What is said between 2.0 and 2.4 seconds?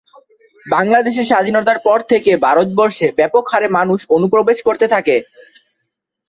থেকে